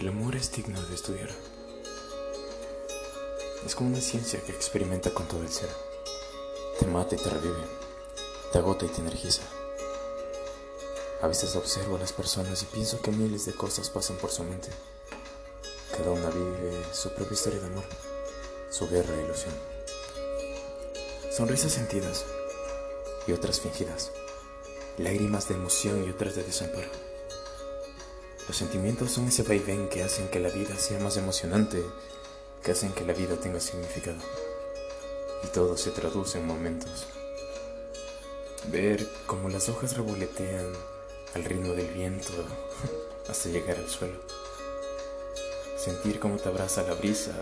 [0.00, 1.28] El amor es digno de estudiar.
[3.66, 5.68] Es como una ciencia que experimenta con todo el ser.
[6.78, 7.66] Te mata y te revive,
[8.50, 9.42] te agota y te energiza.
[11.20, 14.42] A veces observo a las personas y pienso que miles de cosas pasan por su
[14.42, 14.70] mente.
[15.94, 17.84] Cada una vive su propia historia de amor,
[18.70, 19.54] su guerra e ilusión.
[21.30, 22.24] Sonrisas sentidas
[23.26, 24.12] y otras fingidas,
[24.96, 27.09] lágrimas de emoción y otras de desamparo.
[28.48, 31.82] Los sentimientos son ese vaivén que hacen que la vida sea más emocionante,
[32.62, 34.18] que hacen que la vida tenga significado.
[35.44, 37.06] Y todo se traduce en momentos.
[38.68, 40.72] Ver cómo las hojas revolotean
[41.34, 42.32] al ritmo del viento
[43.28, 44.18] hasta llegar al suelo.
[45.76, 47.32] Sentir cómo te abraza la brisa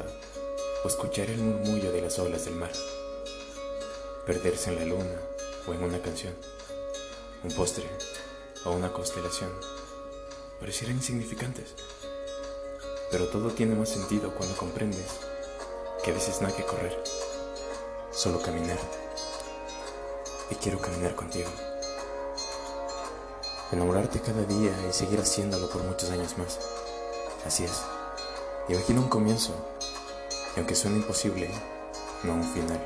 [0.85, 2.73] o escuchar el murmullo de las olas del mar.
[4.27, 5.21] Perderse en la luna
[5.67, 6.35] o en una canción,
[7.43, 7.85] un postre
[8.65, 9.51] o una constelación
[10.61, 11.75] parecieran insignificantes.
[13.11, 15.07] Pero todo tiene más sentido cuando comprendes
[16.05, 17.03] que a veces no hay que correr,
[18.11, 18.79] solo caminar.
[20.51, 21.51] Y quiero caminar contigo.
[23.73, 26.59] Enamorarte cada día y seguir haciéndolo por muchos años más.
[27.47, 27.83] Así es.
[28.69, 29.55] Imagina un comienzo,
[30.55, 31.51] y aunque suene imposible,
[32.23, 32.81] no un final.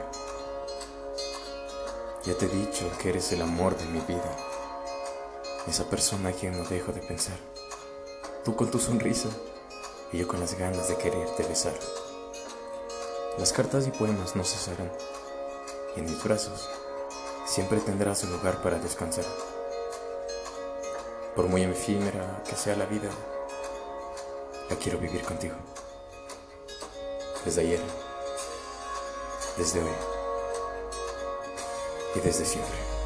[2.25, 4.37] Ya te he dicho que eres el amor de mi vida,
[5.67, 7.37] esa persona a quien no dejo de pensar.
[8.45, 9.29] Tú con tu sonrisa
[10.13, 11.75] y yo con las ganas de quererte besar.
[13.39, 14.91] Las cartas y poemas no cesarán
[15.97, 16.69] y en mis brazos
[17.47, 19.25] siempre tendrás un lugar para descansar.
[21.37, 23.09] Por muy efímera que sea la vida,
[24.69, 25.55] la quiero vivir contigo.
[27.45, 27.81] Desde ayer,
[29.57, 29.91] desde hoy
[32.15, 33.02] y desde siempre.